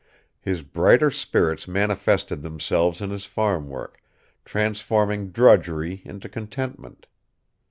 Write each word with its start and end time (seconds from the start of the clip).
His 0.39 0.63
brighter 0.63 1.11
spirits 1.11 1.67
manifested 1.67 2.41
themselves 2.41 3.01
in 3.01 3.11
his 3.11 3.25
farm 3.25 3.69
work, 3.69 4.01
transforming 4.45 5.29
drudgery 5.29 6.01
into 6.05 6.27
contentment. 6.27 7.05